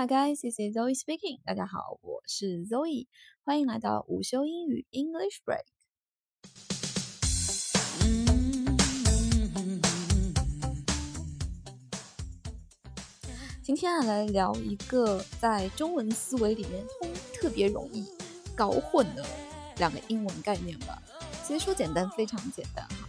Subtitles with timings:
[0.00, 1.40] Hi guys, this is Zoe speaking.
[1.44, 3.08] 大家好，我是 Zoe，
[3.42, 5.64] 欢迎来到午休英语 English Break。
[13.60, 18.06] 今天啊，来聊一个在中文思维里面通特别容易
[18.54, 19.26] 搞混的
[19.78, 21.02] 两个英文概念吧。
[21.44, 23.08] 其实说简单，非常简单哈。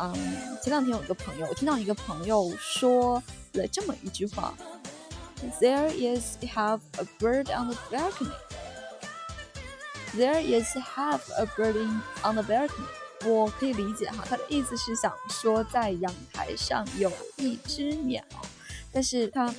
[0.00, 0.14] 嗯，
[0.60, 3.22] 前两天有一个朋友，我听到一个朋友说
[3.52, 4.52] 了这么一句话
[5.60, 8.30] ：“There is half a bird on the balcony.”
[10.14, 12.86] There is half a bird in on the balcony.
[13.24, 18.22] 我可以理解哈，他的意思是想说在阳台上有一只鸟，
[18.92, 19.52] 但是他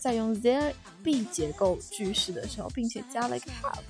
[0.00, 3.80] 在用 there be 结构句式的时候，并且加了一个 have。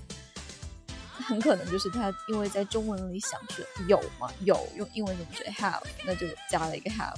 [1.27, 7.17] 很可能就是他，因为在中文里想是有嘛，有用英文怎么说 have，那就加了一个 have，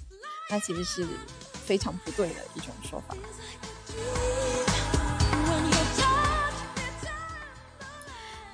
[0.48, 1.04] 那其实是
[1.64, 3.16] 非常不对的一种说法。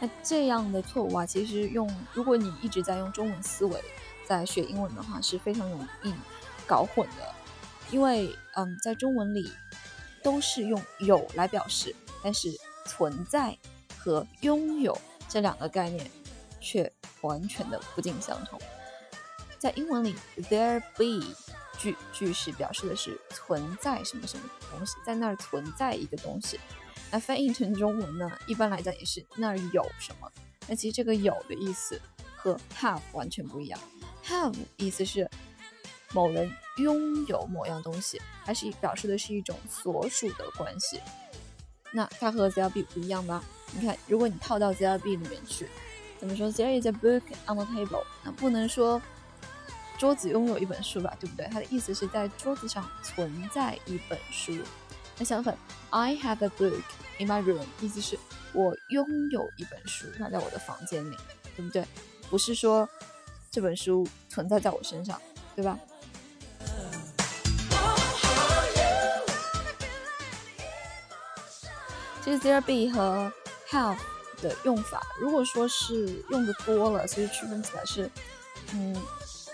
[0.00, 3.80] 那这样的错误啊，其实用如果你一直在用中文思维
[4.26, 6.12] 在学英文的话，是非常容易
[6.66, 7.34] 搞混的，
[7.90, 9.52] 因为嗯，在中文里
[10.22, 12.48] 都是用有来表示，但是
[12.84, 13.56] 存在
[13.96, 14.98] 和拥有。
[15.28, 16.10] 这两个概念
[16.60, 18.60] 却完全的不尽相同。
[19.58, 20.14] 在英文里
[20.50, 21.34] ，there be
[21.82, 26.60] 句句式表示的是存在什么什么东西，在那儿存在一个东西。
[27.10, 30.30] 那翻译成中文呢，一般来讲也是那儿有什么。
[30.68, 32.00] 那其实这个有的意思
[32.36, 33.78] 和 have 完全不一样。
[34.24, 35.28] have 意思是
[36.12, 41.00] 某人拥有某样东西，它是表示的是一种所属的关系。
[41.90, 43.42] 那它和 there be 不一样吧？
[43.74, 45.68] 你看，如果你套到 there be 里面去，
[46.18, 48.04] 怎么说？There is a book on the table。
[48.22, 49.02] 那不能说
[50.02, 51.46] 桌子拥有一本书吧，对不对？
[51.52, 54.52] 它的意思是在桌子上存在一本书。
[55.16, 55.56] 那相反
[55.90, 56.82] ，I have a book
[57.18, 58.18] in my room，意思是
[58.52, 61.16] 我拥有一本书，它在我的房间里，
[61.54, 61.86] 对不对？
[62.28, 62.88] 不是说
[63.48, 65.22] 这本书存在在我身上，
[65.54, 65.78] 对吧？
[72.24, 73.32] 其实 there be 和
[73.70, 73.96] have
[74.42, 78.10] 的用法，如果说是用的多了，所以区分起来是，
[78.72, 79.00] 嗯，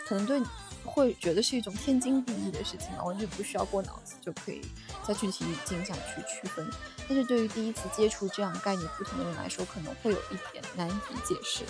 [0.08, 0.42] 可能对
[0.86, 4.62] 会觉得是一种天经地义的事情啊，完全不需要过脑子就可以
[5.06, 6.66] 在具体语境下去区分。
[7.06, 10.92] 但是对于第一次接触这样概念不同的人来说，可能会有一点难以
[11.26, 11.62] 解释。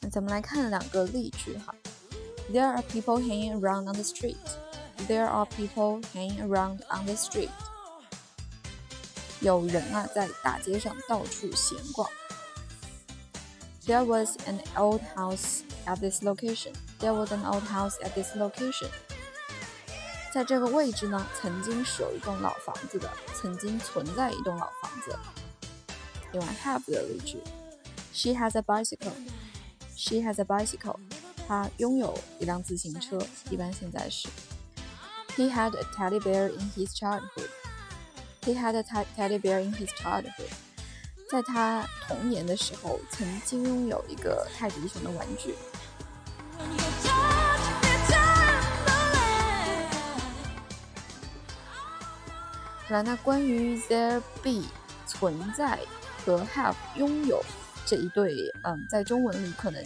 [0.00, 1.74] 那咱们来看两个例句哈。
[2.52, 4.36] There are people hanging around on the street.
[5.08, 7.50] There are people hanging around on the street.
[9.40, 12.08] 有人啊在大街上到处闲逛。
[13.86, 16.74] There was an old house at this location.
[17.00, 18.88] There was an old house at this location.
[20.32, 25.18] 在这个位置呢，曾经是有一栋老房子的，曾经存在一栋老房子。
[26.32, 27.38] 另外，have 的例句
[28.12, 29.12] ，She has a bicycle.
[29.96, 30.96] She has a bicycle.
[31.48, 33.18] 她拥有一辆自行车，
[33.50, 34.28] 一般现在是。
[35.36, 37.48] He had a teddy bear in his childhood.
[38.42, 40.50] He had a teddy bear in his childhood.
[41.30, 45.54] 在他童年的时候，曾经拥有一个泰迪熊的玩具。
[52.86, 54.64] 好了，那关于 there be
[55.06, 55.78] 存在
[56.24, 57.42] 和 have 拥有
[57.86, 58.34] 这一对，
[58.64, 59.84] 嗯，在中文里可能。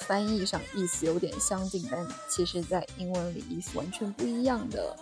[0.00, 4.94] 翻译上意思有点相近，但其实在英文里意思完全不一样的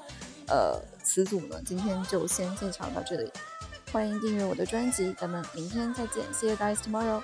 [0.52, 1.58] 呃词组呢。
[1.64, 3.32] 今天就先介绍到这里，
[3.90, 7.22] 欢迎订阅我的专辑，咱们明天再见，See you guys tomorrow。